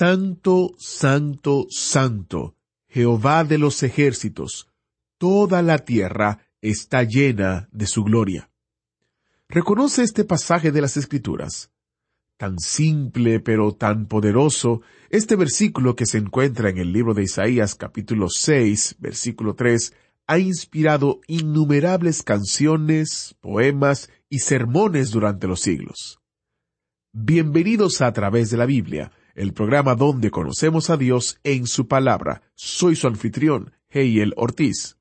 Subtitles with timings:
[0.00, 2.56] Santo, santo, santo,
[2.88, 4.66] Jehová de los ejércitos,
[5.18, 8.50] toda la tierra está llena de su gloria.
[9.46, 11.70] ¿Reconoce este pasaje de las Escrituras?
[12.38, 17.74] Tan simple pero tan poderoso, este versículo que se encuentra en el libro de Isaías
[17.74, 19.92] capítulo 6, versículo 3,
[20.28, 26.22] ha inspirado innumerables canciones, poemas y sermones durante los siglos.
[27.12, 31.88] Bienvenidos a, a través de la Biblia, el programa donde conocemos a Dios en su
[31.88, 32.42] palabra.
[32.54, 34.98] Soy su anfitrión, Heiel Ortiz.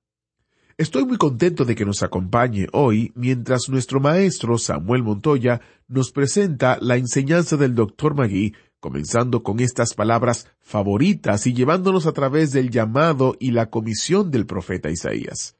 [0.78, 6.78] Estoy muy contento de que nos acompañe hoy mientras nuestro maestro Samuel Montoya nos presenta
[6.80, 8.16] la enseñanza del Dr.
[8.16, 14.32] Magui, comenzando con estas palabras favoritas y llevándonos a través del llamado y la comisión
[14.32, 15.58] del profeta Isaías.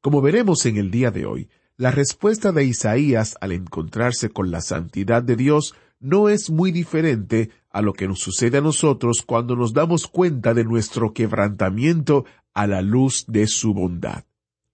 [0.00, 4.62] Como veremos en el día de hoy, la respuesta de Isaías al encontrarse con la
[4.62, 9.54] santidad de Dios no es muy diferente a lo que nos sucede a nosotros cuando
[9.54, 14.24] nos damos cuenta de nuestro quebrantamiento a la luz de su bondad.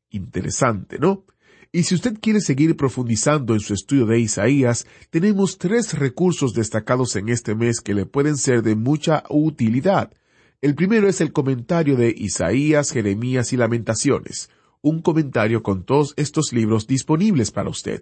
[0.08, 1.26] Interesante, ¿no?
[1.70, 7.14] Y si usted quiere seguir profundizando en su estudio de Isaías, tenemos tres recursos destacados
[7.16, 10.10] en este mes que le pueden ser de mucha utilidad.
[10.62, 14.48] El primero es el comentario de Isaías, Jeremías y Lamentaciones,
[14.80, 18.00] un comentario con todos estos libros disponibles para usted.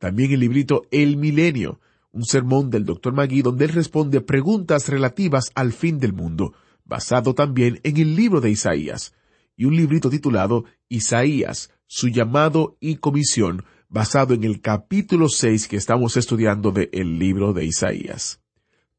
[0.00, 1.78] También el librito El Milenio,
[2.12, 3.12] un sermón del Dr.
[3.12, 8.40] Magui donde él responde preguntas relativas al fin del mundo, basado también en el libro
[8.40, 9.14] de Isaías
[9.56, 15.76] y un librito titulado Isaías, su llamado y comisión, basado en el capítulo 6 que
[15.76, 18.40] estamos estudiando de el libro de Isaías.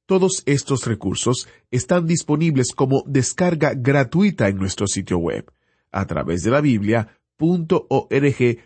[0.05, 5.51] Todos estos recursos están disponibles como descarga gratuita en nuestro sitio web,
[5.91, 7.17] a través de la biblia.org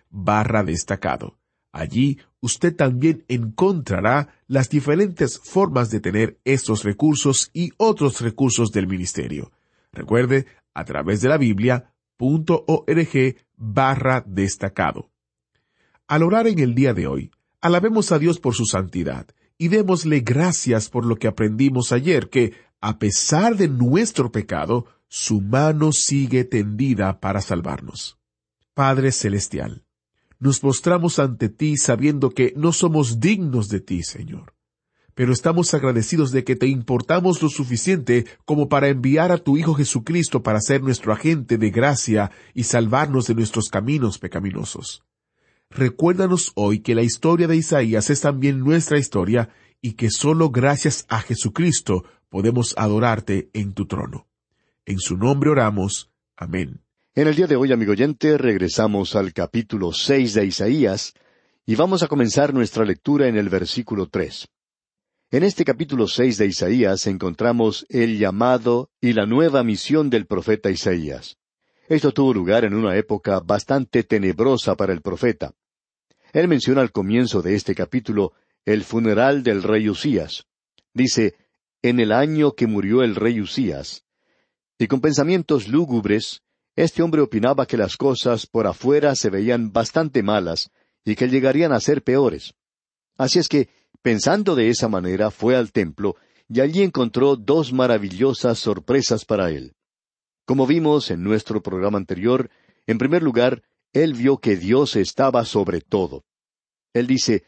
[0.09, 1.37] barra destacado.
[1.77, 8.87] Allí usted también encontrará las diferentes formas de tener estos recursos y otros recursos del
[8.87, 9.51] ministerio.
[9.91, 15.11] Recuerde, a través de la biblia.org barra destacado.
[16.07, 17.29] Al orar en el día de hoy,
[17.61, 19.27] alabemos a Dios por su santidad
[19.59, 25.41] y démosle gracias por lo que aprendimos ayer, que, a pesar de nuestro pecado, su
[25.41, 28.17] mano sigue tendida para salvarnos.
[28.73, 29.83] Padre Celestial,
[30.39, 34.57] nos postramos ante ti sabiendo que no somos dignos de ti, Señor
[35.17, 39.73] pero estamos agradecidos de que te importamos lo suficiente como para enviar a tu Hijo
[39.73, 45.03] Jesucristo para ser nuestro agente de gracia y salvarnos de nuestros caminos pecaminosos.
[45.71, 49.49] Recuérdanos hoy que la historia de Isaías es también nuestra historia
[49.81, 54.27] y que solo gracias a Jesucristo podemos adorarte en tu trono.
[54.85, 56.11] En su nombre oramos.
[56.35, 56.86] Amén.
[57.17, 61.15] En el día de hoy, amigo oyente, regresamos al capítulo seis de Isaías
[61.65, 64.47] y vamos a comenzar nuestra lectura en el versículo tres.
[65.31, 70.69] En este capítulo seis de Isaías encontramos el llamado y la nueva misión del profeta
[70.69, 71.37] Isaías.
[71.89, 75.55] Esto tuvo lugar en una época bastante tenebrosa para el profeta.
[76.33, 78.33] Él menciona al comienzo de este capítulo
[78.63, 80.45] el funeral del rey Usías.
[80.93, 81.33] Dice,
[81.81, 84.05] en el año que murió el rey Usías.
[84.77, 86.43] Y con pensamientos lúgubres,
[86.77, 90.71] este hombre opinaba que las cosas por afuera se veían bastante malas
[91.03, 92.53] y que llegarían a ser peores.
[93.17, 93.67] Así es que
[94.07, 96.15] Pensando de esa manera, fue al templo
[96.47, 99.73] y allí encontró dos maravillosas sorpresas para él.
[100.45, 102.49] Como vimos en nuestro programa anterior,
[102.85, 106.23] en primer lugar, él vio que Dios estaba sobre todo.
[106.93, 107.43] Él dice,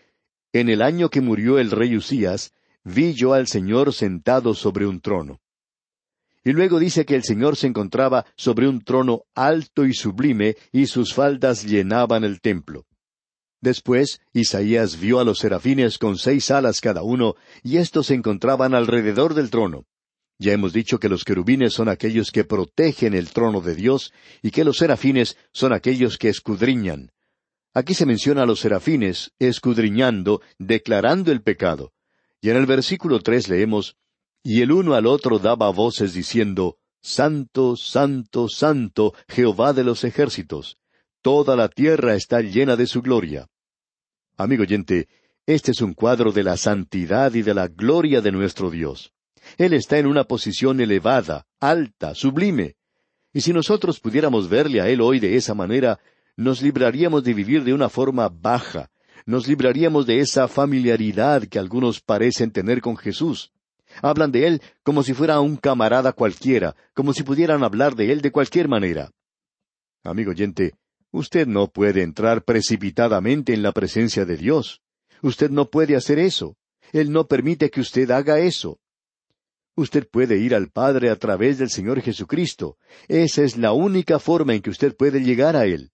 [0.51, 2.51] En el año que murió el rey Usías,
[2.83, 5.39] vi yo al Señor sentado sobre un trono.
[6.49, 10.87] Y luego dice que el Señor se encontraba sobre un trono alto y sublime, y
[10.87, 12.87] sus faldas llenaban el templo.
[13.61, 18.73] Después, Isaías vio a los serafines con seis alas cada uno, y éstos se encontraban
[18.73, 19.85] alrededor del trono.
[20.39, 24.11] Ya hemos dicho que los querubines son aquellos que protegen el trono de Dios,
[24.41, 27.11] y que los serafines son aquellos que escudriñan.
[27.75, 31.93] Aquí se menciona a los serafines, escudriñando, declarando el pecado.
[32.41, 33.97] Y en el versículo tres leemos,
[34.51, 40.79] Y el uno al otro daba voces diciendo, Santo, Santo, Santo, Jehová de los ejércitos.
[41.21, 43.45] Toda la tierra está llena de su gloria.
[44.37, 45.07] Amigo oyente,
[45.45, 49.13] Este es un cuadro de la santidad y de la gloria de nuestro Dios.
[49.59, 52.75] Él está en una posición elevada, alta, sublime.
[53.31, 55.99] Y si nosotros pudiéramos verle a Él hoy de esa manera,
[56.35, 58.89] nos libraríamos de vivir de una forma baja,
[59.27, 63.51] nos libraríamos de esa familiaridad que algunos parecen tener con Jesús.
[64.01, 68.21] Hablan de Él como si fuera un camarada cualquiera, como si pudieran hablar de Él
[68.21, 69.11] de cualquier manera.
[70.03, 70.73] Amigo oyente,
[71.11, 74.81] usted no puede entrar precipitadamente en la presencia de Dios.
[75.21, 76.55] Usted no puede hacer eso.
[76.93, 78.79] Él no permite que usted haga eso.
[79.75, 82.77] Usted puede ir al Padre a través del Señor Jesucristo.
[83.07, 85.91] Esa es la única forma en que usted puede llegar a Él.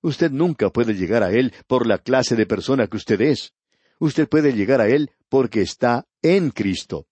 [0.00, 3.52] Usted nunca puede llegar a Él por la clase de persona que usted es.
[3.98, 7.07] Usted puede llegar a Él porque está en Cristo.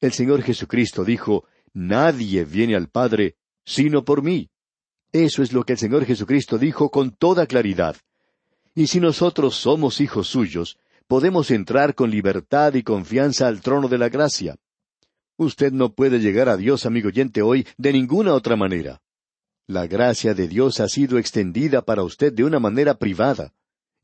[0.00, 4.48] El Señor Jesucristo dijo, Nadie viene al Padre sino por mí.
[5.12, 7.96] Eso es lo que el Señor Jesucristo dijo con toda claridad.
[8.74, 13.98] Y si nosotros somos hijos suyos, podemos entrar con libertad y confianza al trono de
[13.98, 14.56] la gracia.
[15.36, 19.00] Usted no puede llegar a Dios, amigo oyente, hoy de ninguna otra manera.
[19.66, 23.52] La gracia de Dios ha sido extendida para usted de una manera privada.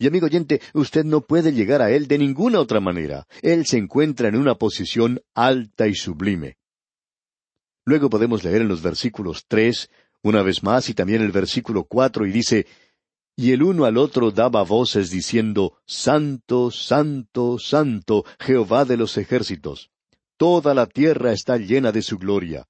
[0.04, 3.26] Y amigo oyente, usted no puede llegar a Él de ninguna otra manera.
[3.40, 6.58] Él se encuentra en una posición alta y sublime.
[7.86, 9.88] Luego podemos leer en los versículos tres,
[10.22, 12.66] una vez más, y también el versículo cuatro, y dice,
[13.34, 19.88] Y el uno al otro daba voces diciendo, Santo, Santo, Santo, Jehová de los ejércitos.
[20.36, 22.66] Toda la tierra está llena de su gloria.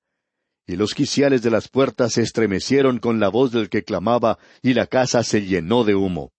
[0.68, 4.74] Y los quiciales de las puertas se estremecieron con la voz del que clamaba, y
[4.74, 6.33] la casa se llenó de humo.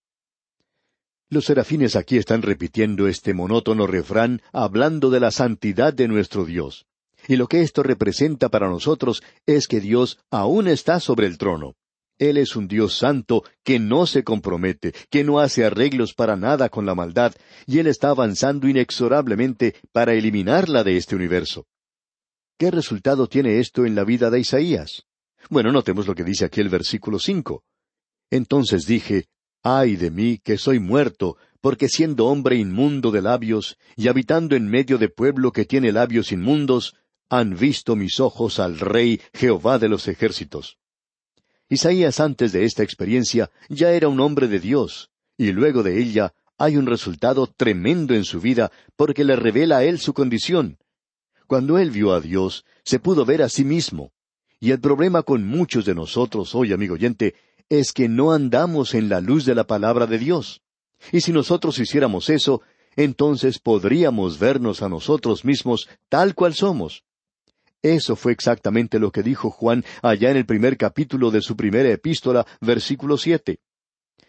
[1.30, 6.86] Los serafines aquí están repitiendo este monótono refrán hablando de la santidad de nuestro Dios.
[7.28, 11.76] Y lo que esto representa para nosotros es que Dios aún está sobre el trono.
[12.20, 16.70] Él es un Dios santo que no se compromete, que no hace arreglos para nada
[16.70, 17.34] con la maldad,
[17.66, 21.66] y Él está avanzando inexorablemente para eliminarla de este universo.
[22.58, 25.04] ¿Qué resultado tiene esto en la vida de Isaías?
[25.50, 27.64] Bueno, notemos lo que dice aquí el versículo cinco.
[28.32, 29.26] Entonces dije,
[29.68, 34.70] Ay de mí, que soy muerto, porque siendo hombre inmundo de labios, y habitando en
[34.70, 36.96] medio de pueblo que tiene labios inmundos,
[37.30, 40.78] han visto mis ojos al Rey Jehová de los ejércitos.
[41.68, 46.36] Isaías antes de esta experiencia ya era un hombre de Dios, y luego de ella
[46.60, 50.78] hay un resultado tremendo en su vida porque le revela a él su condición.
[51.48, 54.12] Cuando él vio a Dios, se pudo ver a sí mismo.
[54.60, 57.34] Y el problema con muchos de nosotros hoy, amigo oyente,
[57.70, 60.62] es que no andamos en la luz de la palabra de Dios.
[61.12, 62.62] Y si nosotros hiciéramos eso,
[62.96, 67.04] entonces podríamos vernos a nosotros mismos tal cual somos.
[67.82, 71.90] Eso fue exactamente lo que dijo Juan allá en el primer capítulo de su primera
[71.90, 73.60] epístola, versículo siete.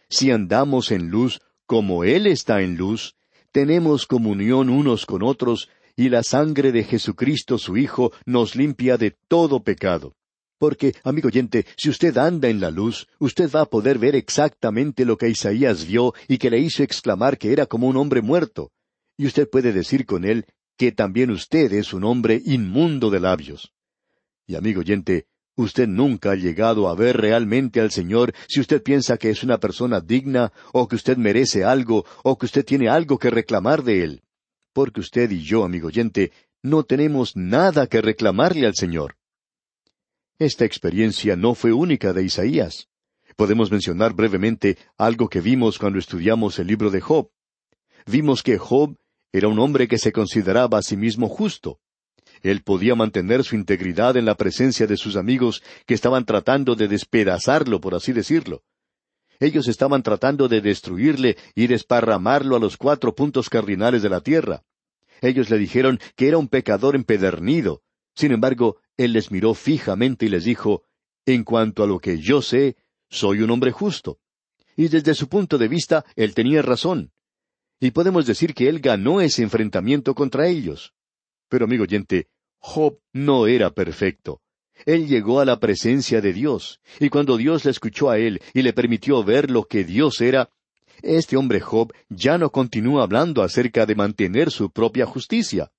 [0.08, 3.16] Si andamos en luz como Él está en luz,
[3.52, 9.16] tenemos comunión unos con otros, y la sangre de Jesucristo su Hijo nos limpia de
[9.28, 10.14] todo pecado.
[10.58, 15.05] Porque, amigo oyente, si usted anda en la luz, usted va a poder ver exactamente
[15.05, 18.70] lo que Isaías vio y que le hizo exclamar que era como un hombre muerto.
[19.19, 20.47] Y usted puede decir con él
[20.79, 23.73] que también usted es un hombre inmundo de labios.
[24.47, 25.26] Y amigo oyente,
[25.56, 29.58] usted nunca ha llegado a ver realmente al Señor si usted piensa que es una
[29.58, 34.05] persona digna, o que usted merece algo, o que usted tiene algo que reclamar de
[34.05, 34.23] Él.
[34.73, 36.32] Porque usted y yo, amigo oyente,
[36.62, 39.16] no tenemos nada que reclamarle al Señor.
[40.38, 42.88] Esta experiencia no fue única de Isaías.
[43.36, 47.31] Podemos mencionar brevemente algo que vimos cuando estudiamos el libro de Job.
[48.05, 48.96] Vimos que Job
[49.32, 51.81] era un hombre que se consideraba a sí mismo justo.
[52.43, 56.88] Él podía mantener su integridad en la presencia de sus amigos que estaban tratando de
[56.88, 58.62] despedazarlo, por así decirlo.
[59.40, 64.64] Ellos estaban tratando de destruirle y desparramarlo a los cuatro puntos cardinales de la tierra.
[65.22, 67.82] Ellos le dijeron que era un pecador empedernido.
[68.14, 70.84] Sin embargo, él les miró fijamente y les dijo,
[71.24, 72.76] En cuanto a lo que yo sé,
[73.08, 74.19] soy un hombre justo.
[74.76, 77.12] Y desde su punto de vista, él tenía razón.
[77.81, 80.94] Y podemos decir que él ganó ese enfrentamiento contra ellos.
[81.48, 84.41] Pero amigo oyente, Job no era perfecto.
[84.84, 88.62] Él llegó a la presencia de Dios, y cuando Dios le escuchó a él y
[88.62, 90.50] le permitió ver lo que Dios era,
[91.03, 95.70] este hombre Job ya no continúa hablando acerca de mantener su propia justicia.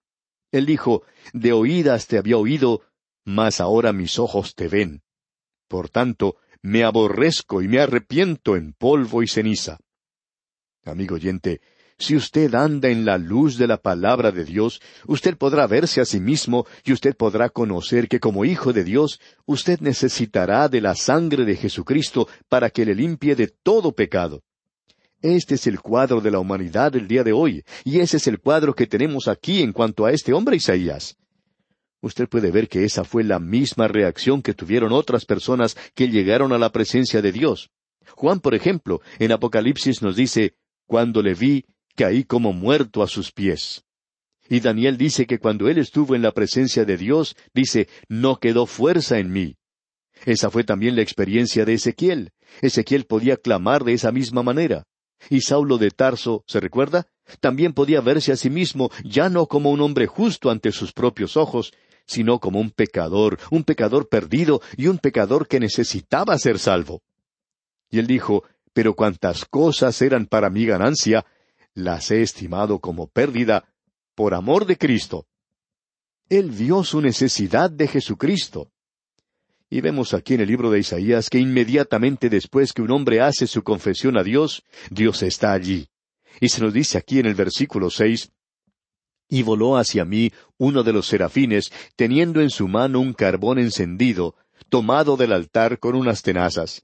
[0.52, 2.82] Él dijo, De oídas te había oído,
[3.28, 5.02] mas ahora mis ojos te ven.
[5.68, 9.80] Por tanto, me aborrezco y me arrepiento en polvo y ceniza.
[10.86, 11.60] Amigo oyente,
[11.98, 16.06] si usted anda en la luz de la palabra de Dios, usted podrá verse a
[16.06, 20.96] sí mismo y usted podrá conocer que como hijo de Dios, usted necesitará de la
[20.96, 24.42] sangre de Jesucristo para que le limpie de todo pecado.
[25.22, 28.40] Este es el cuadro de la humanidad del día de hoy, y ese es el
[28.40, 31.18] cuadro que tenemos aquí en cuanto a este hombre Isaías.
[32.02, 36.54] Usted puede ver que esa fue la misma reacción que tuvieron otras personas que llegaron
[36.54, 37.70] a la presencia de Dios.
[38.16, 43.32] Juan, por ejemplo, en Apocalipsis nos dice, Cuando le vi, caí como muerto a sus
[43.32, 43.84] pies.
[44.50, 48.66] Y Daniel dice que cuando él estuvo en la presencia de Dios, dice, no quedó
[48.66, 49.58] fuerza en mí.
[50.26, 52.32] Esa fue también la experiencia de Ezequiel.
[52.62, 54.84] Ezequiel podía clamar de esa misma manera.
[55.30, 57.08] Y Saulo de Tarso, ¿se recuerda?
[57.40, 61.36] También podía verse a sí mismo ya no como un hombre justo ante sus propios
[61.36, 61.74] ojos,
[62.08, 67.02] sino como un pecador, un pecador perdido y un pecador que necesitaba ser salvo.
[67.90, 71.26] Y él dijo, Pero cuantas cosas eran para mi ganancia,
[71.74, 73.66] las he estimado como pérdida
[74.16, 75.28] por amor de Cristo.
[76.30, 78.72] Él vio su necesidad de Jesucristo.
[79.70, 83.48] Y vemos aquí en el libro de Isaías que inmediatamente después que un hombre hace
[83.48, 85.90] su confesión a Dios, Dios está allí.
[86.40, 88.32] Y se nos dice aquí en el versículo seis,
[89.30, 94.36] Y voló hacia mí uno de los serafines, teniendo en su mano un carbón encendido,
[94.70, 96.84] tomado del altar con unas tenazas.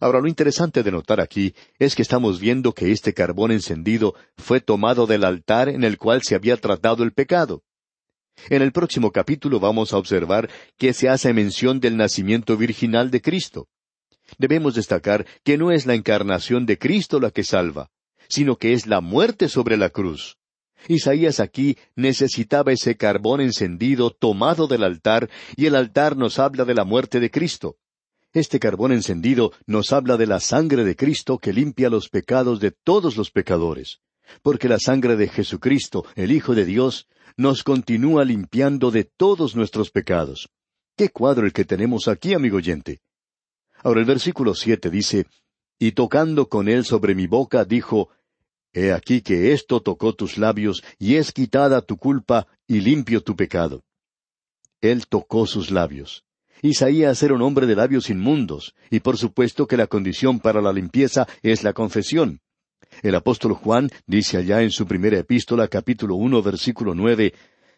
[0.00, 4.60] Ahora, lo interesante de notar aquí es que estamos viendo que este carbón encendido fue
[4.60, 7.62] tomado del altar en el cual se había tratado el pecado.
[8.48, 13.20] En el próximo capítulo vamos a observar que se hace mención del nacimiento virginal de
[13.20, 13.68] Cristo.
[14.38, 17.90] Debemos destacar que no es la encarnación de Cristo la que salva,
[18.28, 20.39] sino que es la muerte sobre la cruz.
[20.88, 26.74] Isaías aquí necesitaba ese carbón encendido tomado del altar, y el altar nos habla de
[26.74, 27.76] la muerte de Cristo.
[28.32, 32.70] Este carbón encendido nos habla de la sangre de Cristo que limpia los pecados de
[32.70, 34.00] todos los pecadores,
[34.42, 39.90] porque la sangre de Jesucristo, el Hijo de Dios, nos continúa limpiando de todos nuestros
[39.90, 40.48] pecados.
[40.96, 43.00] Qué cuadro el que tenemos aquí, amigo oyente.
[43.82, 45.26] Ahora el versículo siete dice,
[45.78, 48.10] Y tocando con él sobre mi boca, dijo,
[48.72, 53.34] He aquí que esto tocó tus labios, y es quitada tu culpa, y limpio tu
[53.34, 53.82] pecado.
[54.80, 56.24] Él tocó sus labios.
[56.62, 60.72] Isaías era un hombre de labios inmundos, y por supuesto que la condición para la
[60.72, 62.40] limpieza es la confesión.
[63.02, 67.34] El apóstol Juan dice allá en su primera epístola capítulo uno versículo nueve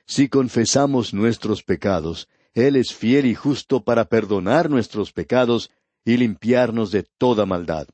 [0.06, 5.70] Si confesamos nuestros pecados, Él es fiel y justo para perdonar nuestros pecados
[6.04, 7.86] y limpiarnos de toda maldad.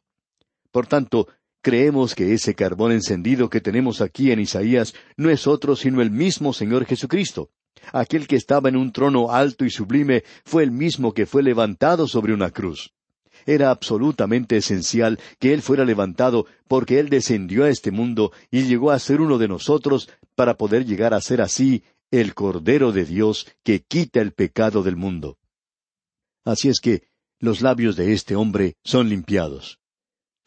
[0.70, 1.28] Por tanto,
[1.60, 6.10] creemos que ese carbón encendido que tenemos aquí en Isaías no es otro sino el
[6.10, 7.50] mismo Señor Jesucristo.
[7.92, 12.06] Aquel que estaba en un trono alto y sublime fue el mismo que fue levantado
[12.06, 12.92] sobre una cruz.
[13.46, 18.90] Era absolutamente esencial que Él fuera levantado porque Él descendió a este mundo y llegó
[18.90, 23.46] a ser uno de nosotros para poder llegar a ser así el Cordero de Dios
[23.62, 25.38] que quita el pecado del mundo.
[26.44, 29.77] Así es que los labios de este hombre son limpiados.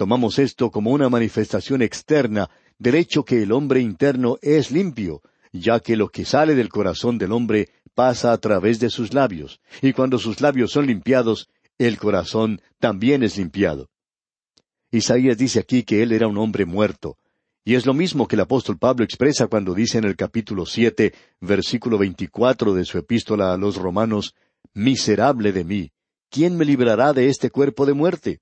[0.01, 5.79] Tomamos esto como una manifestación externa del hecho que el hombre interno es limpio, ya
[5.79, 9.93] que lo que sale del corazón del hombre pasa a través de sus labios, y
[9.93, 13.91] cuando sus labios son limpiados, el corazón también es limpiado.
[14.89, 17.19] Isaías dice aquí que él era un hombre muerto,
[17.63, 21.13] y es lo mismo que el apóstol Pablo expresa cuando dice en el capítulo siete,
[21.39, 24.33] versículo veinticuatro de su epístola a los romanos,
[24.73, 25.91] Miserable de mí,
[26.31, 28.39] ¿quién me librará de este cuerpo de muerte?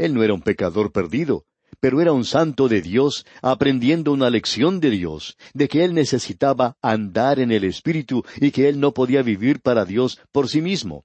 [0.00, 1.44] Él no era un pecador perdido,
[1.78, 6.78] pero era un santo de Dios aprendiendo una lección de Dios, de que él necesitaba
[6.80, 11.04] andar en el Espíritu y que él no podía vivir para Dios por sí mismo.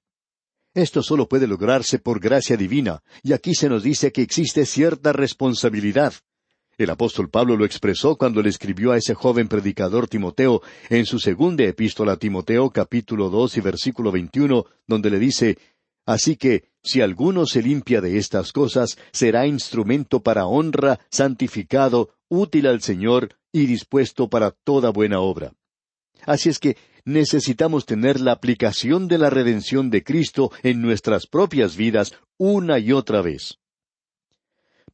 [0.73, 5.11] Esto solo puede lograrse por gracia divina, y aquí se nos dice que existe cierta
[5.11, 6.13] responsabilidad.
[6.77, 11.19] El apóstol Pablo lo expresó cuando le escribió a ese joven predicador Timoteo en su
[11.19, 15.57] segunda epístola a Timoteo capítulo dos y versículo veintiuno, donde le dice
[16.05, 22.67] Así que, si alguno se limpia de estas cosas, será instrumento para honra, santificado, útil
[22.67, 25.53] al Señor y dispuesto para toda buena obra.
[26.25, 31.75] Así es que necesitamos tener la aplicación de la redención de Cristo en nuestras propias
[31.75, 33.57] vidas una y otra vez.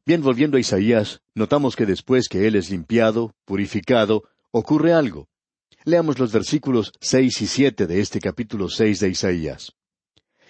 [0.06, 5.28] Bien, volviendo a Isaías, notamos que después que Él es limpiado, purificado, ocurre algo.
[5.84, 9.74] Leamos los versículos seis y siete de este capítulo seis de Isaías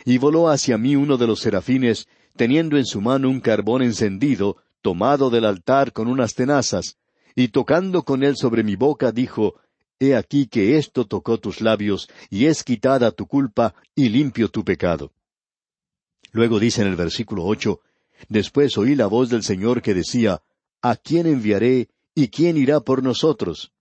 [0.04, 4.56] y voló hacia mí uno de los serafines, teniendo en su mano un carbón encendido,
[4.80, 6.96] tomado del altar con unas tenazas,
[7.34, 9.54] y tocando con él sobre mi boca, dijo,
[10.00, 14.64] He aquí que esto tocó tus labios, y es quitada tu culpa, y limpio tu
[14.64, 15.12] pecado.
[16.32, 17.80] Luego dice en el versículo ocho,
[18.28, 20.42] Después oí la voz del Señor que decía,
[20.80, 23.72] ¿A quién enviaré, y quién irá por nosotros?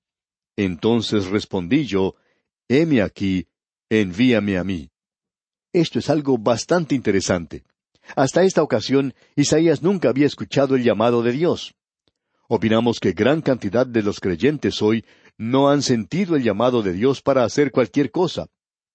[0.55, 2.15] Entonces respondí yo,
[2.67, 3.47] Heme aquí,
[3.89, 4.91] envíame a mí.
[5.73, 7.63] Esto es algo bastante interesante.
[8.15, 11.75] Hasta esta ocasión, Isaías nunca había escuchado el llamado de Dios.
[12.49, 15.05] Opinamos que gran cantidad de los creyentes hoy
[15.37, 18.47] no han sentido el llamado de Dios para hacer cualquier cosa.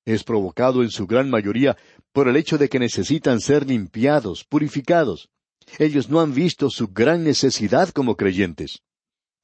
[0.04, 1.76] Es provocado en su gran mayoría
[2.12, 5.30] por el hecho de que necesitan ser limpiados, purificados.
[5.78, 8.82] Ellos no han visto su gran necesidad como creyentes.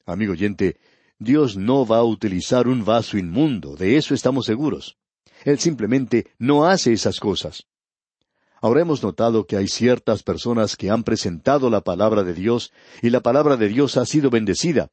[0.05, 0.77] Amigo oyente,
[1.19, 4.99] Dios no va a utilizar un vaso inmundo, de eso estamos seguros.
[5.45, 7.67] Él simplemente no hace esas cosas.
[8.61, 12.73] Ahora hemos notado que hay ciertas personas que han presentado la palabra de Dios
[13.03, 14.89] y la palabra de Dios ha sido bendecida,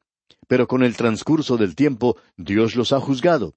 [0.48, 3.54] pero con el transcurso del tiempo Dios los ha juzgado.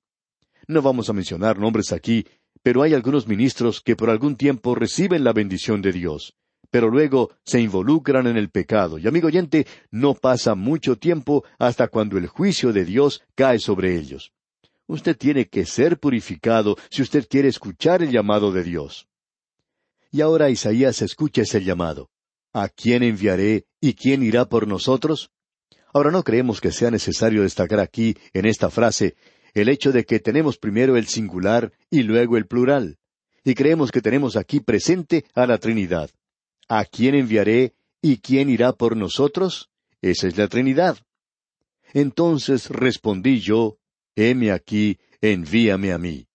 [0.68, 2.28] No vamos a mencionar nombres aquí,
[2.62, 6.36] pero hay algunos ministros que por algún tiempo reciben la bendición de Dios,
[6.70, 9.00] pero luego se involucran en el pecado.
[9.00, 13.98] Y amigo oyente, no pasa mucho tiempo hasta cuando el juicio de Dios cae sobre
[13.98, 14.32] ellos.
[14.94, 19.08] Usted tiene que ser purificado si usted quiere escuchar el llamado de Dios.
[20.12, 22.12] Y ahora Isaías escucha ese llamado.
[22.54, 25.32] ¿A quién enviaré y quién irá por nosotros?
[25.96, 29.16] Ahora no creemos que sea necesario destacar aquí, en esta frase,
[29.56, 33.00] el hecho de que tenemos primero el singular y luego el plural.
[33.44, 36.12] Y creemos que tenemos aquí presente a la Trinidad.
[36.70, 39.72] ¿A quién enviaré y quién irá por nosotros?
[40.04, 41.00] Esa es la Trinidad.
[41.96, 43.80] Entonces respondí yo,
[44.16, 46.28] heme aquí, envíame a mí.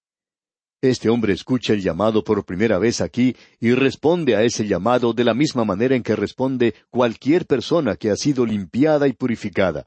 [0.81, 5.25] Este hombre escucha el llamado por primera vez aquí y responde a ese llamado de
[5.25, 9.87] la misma manera en que responde cualquier persona que ha sido limpiada y purificada.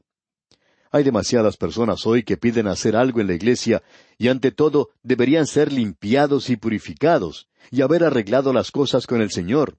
[0.90, 3.82] Hay demasiadas personas hoy que piden hacer algo en la iglesia
[4.18, 9.30] y ante todo deberían ser limpiados y purificados y haber arreglado las cosas con el
[9.30, 9.78] Señor.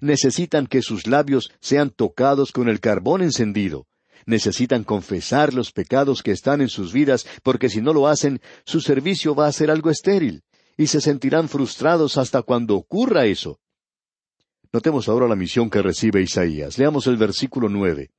[0.00, 3.86] Necesitan que sus labios sean tocados con el carbón encendido.
[4.26, 8.80] Necesitan confesar los pecados que están en sus vidas porque si no lo hacen, su
[8.80, 10.42] servicio va a ser algo estéril
[10.76, 13.60] y se sentirán frustrados hasta cuando ocurra eso.
[14.72, 16.78] Notemos ahora la misión que recibe Isaías.
[16.78, 18.10] Leamos el versículo nueve.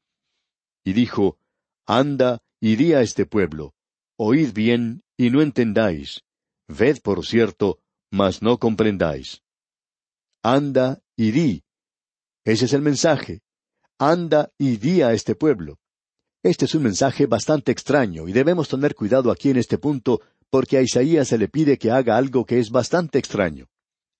[0.83, 1.37] Y dijo,
[1.85, 3.73] Anda y di a este pueblo,
[4.17, 6.23] oíd bien y no entendáis,
[6.67, 9.41] ved por cierto, mas no comprendáis.
[10.43, 11.63] Anda y di.
[12.43, 13.41] Ese es el mensaje.
[13.97, 15.79] Anda y di a este pueblo.
[16.45, 20.77] Este es un mensaje bastante extraño y debemos tener cuidado aquí en este punto porque
[20.77, 23.67] a Isaías se le pide que haga algo que es bastante extraño.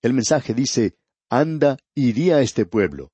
[0.02, 0.96] El mensaje dice,
[1.30, 3.12] anda y di a este pueblo.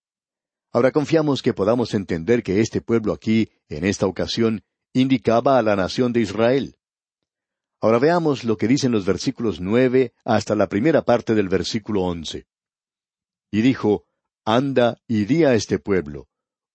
[0.72, 5.76] Ahora confiamos que podamos entender que este pueblo aquí, en esta ocasión, indicaba a la
[5.76, 6.76] nación de Israel.
[7.82, 12.46] Ahora veamos lo que dicen los versículos nueve hasta la primera parte del versículo once.
[13.50, 14.06] Y dijo,
[14.46, 16.28] Anda y di a este pueblo,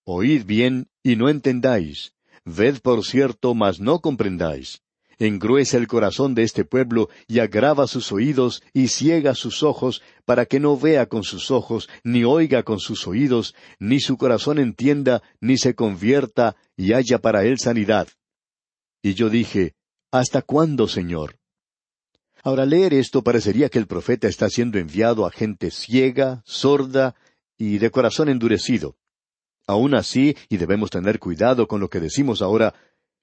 [0.04, 2.14] oíd bien y no entendáis,
[2.48, 4.82] ved por cierto, mas no comprendáis
[5.20, 10.46] engruesa el corazón de este pueblo y agrava sus oídos y ciega sus ojos para
[10.46, 15.24] que no vea con sus ojos, ni oiga con sus oídos, ni su corazón entienda,
[15.42, 18.08] ni se convierta y haya para él sanidad.
[19.02, 19.74] Y yo dije,
[20.12, 21.38] ¿Hasta cuándo, Señor?
[22.44, 27.16] Ahora leer esto parecería que el profeta está siendo enviado a gente ciega, sorda
[27.58, 28.96] y de corazón endurecido.
[29.68, 32.74] Aun así, y debemos tener cuidado con lo que decimos ahora,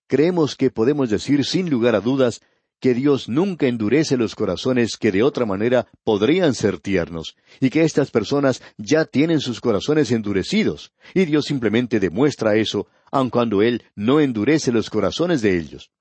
[0.07, 2.43] creemos que podemos decir sin lugar a dudas
[2.81, 7.83] que Dios nunca endurece los corazones que de otra manera podrían ser tiernos, y que
[7.83, 13.83] estas personas ya tienen sus corazones endurecidos, y Dios simplemente demuestra eso, aun cuando Él
[13.95, 15.93] no endurece los corazones de ellos.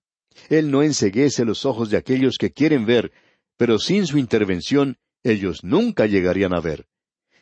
[0.49, 3.13] Él no enseguece los ojos de aquellos que quieren ver,
[3.55, 6.85] pero sin su intervención ellos nunca llegarían a ver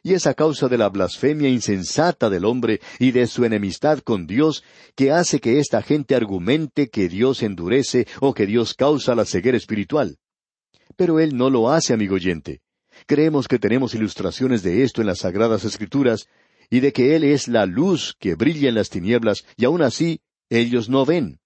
[0.03, 4.25] y es a causa de la blasfemia insensata del hombre y de su enemistad con
[4.25, 4.63] Dios
[4.95, 9.57] que hace que esta gente argumente que Dios endurece o que Dios causa la ceguera
[9.57, 10.17] espiritual.
[10.95, 12.61] Pero Él no lo hace, amigo oyente.
[13.05, 16.27] Creemos que tenemos ilustraciones de esto en las Sagradas Escrituras,
[16.69, 20.21] y de que Él es la luz que brilla en las tinieblas, y aun así
[20.49, 21.39] ellos no ven.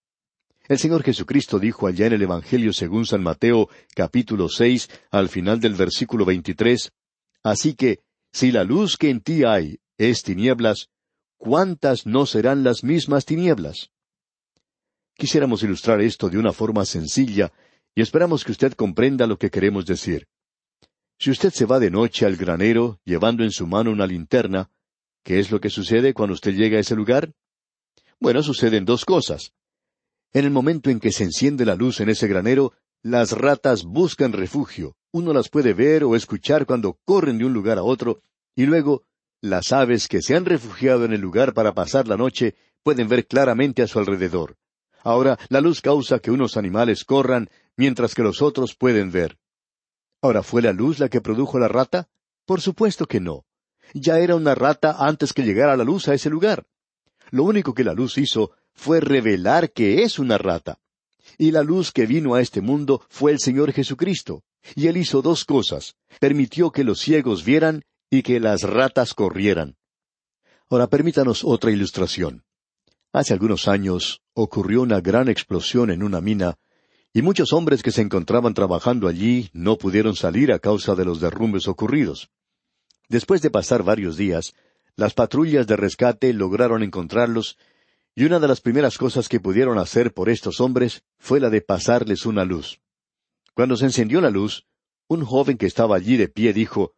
[0.67, 5.59] El Señor Jesucristo dijo allá en el Evangelio según San Mateo, capítulo seis, al final
[5.59, 6.91] del versículo veintitrés,
[7.45, 7.99] Así que
[8.35, 10.89] si la luz que en ti hay es tinieblas,
[11.37, 13.91] ¿cuántas no serán las mismas tinieblas?
[15.15, 17.53] Quisiéramos ilustrar esto de una forma sencilla
[17.95, 20.27] y esperamos que usted comprenda lo que queremos decir.
[21.17, 24.69] Si usted se va de noche al granero llevando en su mano una linterna,
[25.23, 27.31] ¿qué es lo que sucede cuando usted llega a ese lugar?
[28.19, 29.53] Bueno, suceden dos cosas.
[30.33, 34.33] En el momento en que se enciende la luz en ese granero, las ratas buscan
[34.33, 38.19] refugio, uno las puede ver o escuchar cuando corren de un lugar a otro,
[38.53, 39.03] y luego
[39.39, 43.25] las aves que se han refugiado en el lugar para pasar la noche pueden ver
[43.25, 44.57] claramente a su alrededor.
[45.03, 49.37] Ahora, la luz causa que unos animales corran, mientras que los otros pueden ver.
[50.21, 52.09] Ahora, ¿fue la luz la que produjo la rata?
[52.45, 53.45] Por supuesto que no.
[53.93, 56.65] Ya era una rata antes que llegara la luz a ese lugar.
[57.31, 60.77] Lo único que la luz hizo fue revelar que es una rata.
[61.37, 64.43] Y la luz que vino a este mundo fue el Señor Jesucristo.
[64.73, 65.95] Y él hizo dos cosas.
[66.19, 69.75] Permitió que los ciegos vieran y que las ratas corrieran.
[70.69, 72.43] Ahora permítanos otra ilustración.
[73.13, 76.57] Hace algunos años ocurrió una gran explosión en una mina
[77.13, 81.21] y muchos hombres que se encontraban trabajando allí no pudieron salir a causa de los
[81.21, 82.29] derrumbes ocurridos.
[83.07, 84.53] Después de pasar varios días,
[84.97, 87.57] las patrullas de rescate lograron encontrarlos
[88.15, 91.61] y una de las primeras cosas que pudieron hacer por estos hombres fue la de
[91.61, 92.81] pasarles una luz.
[93.55, 94.67] Cuando se encendió la luz,
[95.07, 96.93] un joven que estaba allí de pie dijo,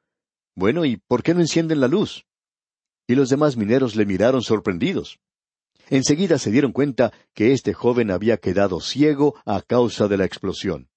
[0.56, 2.26] Bueno, ¿y por qué no encienden la luz?
[3.08, 5.20] Y los demás mineros le miraron sorprendidos.
[5.90, 10.90] Enseguida se dieron cuenta que este joven había quedado ciego a causa de la explosión.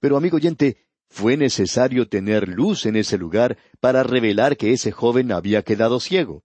[0.00, 5.32] Pero amigo oyente, fue necesario tener luz en ese lugar para revelar que ese joven
[5.32, 6.44] había quedado ciego.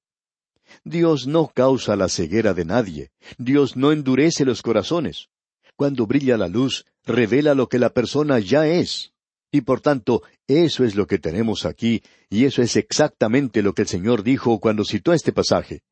[0.84, 3.12] Dios no causa la ceguera de nadie.
[3.38, 5.30] Dios no endurece los corazones.
[5.76, 9.14] Cuando brilla la luz, revela lo que la persona ya es.
[9.52, 13.84] Y por tanto, eso es lo que tenemos aquí, y eso es exactamente lo que
[13.84, 15.84] el Señor dijo cuando citó este pasaje.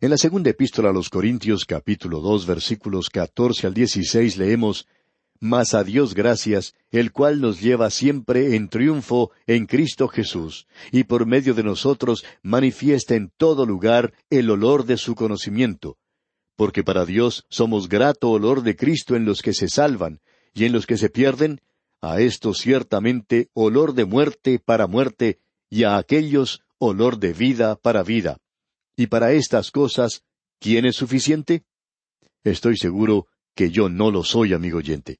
[0.00, 4.88] En la segunda epístola a los Corintios capítulo dos versículos catorce al dieciséis leemos
[5.38, 11.04] Mas a Dios gracias, el cual nos lleva siempre en triunfo en Cristo Jesús, y
[11.04, 15.98] por medio de nosotros manifiesta en todo lugar el olor de su conocimiento.
[16.56, 20.20] Porque para Dios somos grato olor de Cristo en los que se salvan,
[20.54, 21.60] y en los que se pierden,
[22.00, 25.38] a esto ciertamente olor de muerte para muerte,
[25.70, 28.38] y a aquellos olor de vida para vida.
[28.96, 30.22] Y para estas cosas,
[30.58, 31.64] ¿quién es suficiente?
[32.44, 35.18] Estoy seguro que yo no lo soy, amigo oyente.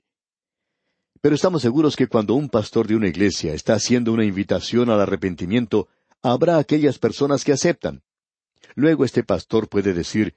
[1.21, 5.01] Pero estamos seguros que cuando un pastor de una iglesia está haciendo una invitación al
[5.01, 5.89] arrepentimiento,
[6.21, 8.03] habrá aquellas personas que aceptan.
[8.75, 10.35] Luego este pastor puede decir,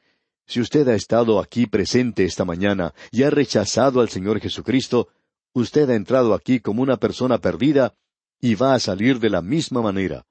[0.48, 5.10] si usted ha estado aquí presente esta mañana y ha rechazado al Señor Jesucristo,
[5.54, 7.96] usted ha entrado aquí como una persona perdida
[8.40, 10.26] y va a salir de la misma manera.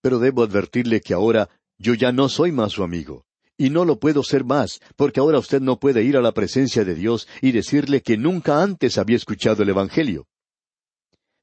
[0.00, 3.26] Pero debo advertirle que ahora yo ya no soy más su amigo.
[3.56, 6.84] Y no lo puedo ser más, porque ahora usted no puede ir a la presencia
[6.84, 10.26] de Dios y decirle que nunca antes había escuchado el Evangelio.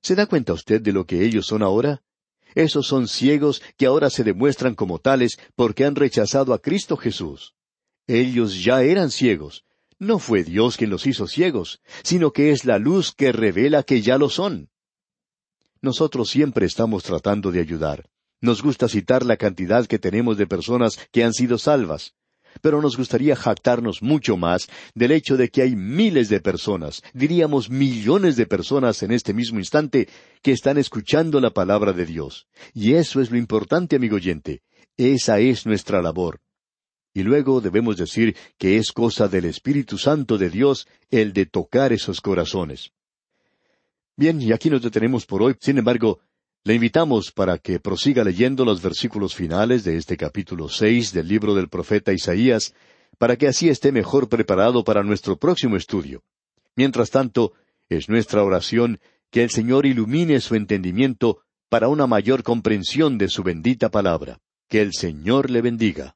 [0.01, 2.01] ¿Se da cuenta usted de lo que ellos son ahora?
[2.53, 7.53] Esos son ciegos que ahora se demuestran como tales porque han rechazado a Cristo Jesús.
[8.07, 9.65] Ellos ya eran ciegos.
[9.99, 14.01] No fue Dios quien los hizo ciegos, sino que es la luz que revela que
[14.01, 14.69] ya lo son.
[15.81, 18.09] Nosotros siempre estamos tratando de ayudar.
[18.39, 22.15] Nos gusta citar la cantidad que tenemos de personas que han sido salvas,
[22.61, 27.69] pero nos gustaría jactarnos mucho más del hecho de que hay miles de personas, diríamos
[27.69, 30.09] millones de personas en este mismo instante,
[30.41, 32.47] que están escuchando la palabra de Dios.
[32.73, 34.63] Y eso es lo importante, amigo oyente.
[34.97, 36.41] Esa es nuestra labor.
[37.13, 41.91] Y luego debemos decir que es cosa del Espíritu Santo de Dios el de tocar
[41.91, 42.91] esos corazones.
[44.15, 45.55] Bien, y aquí nos detenemos por hoy.
[45.59, 46.19] Sin embargo,
[46.63, 51.55] le invitamos para que prosiga leyendo los versículos finales de este capítulo seis del libro
[51.55, 52.73] del profeta Isaías,
[53.17, 56.23] para que así esté mejor preparado para nuestro próximo estudio.
[56.75, 57.53] Mientras tanto,
[57.89, 58.99] es nuestra oración
[59.31, 64.39] que el Señor ilumine su entendimiento para una mayor comprensión de su bendita palabra.
[64.67, 66.15] Que el Señor le bendiga.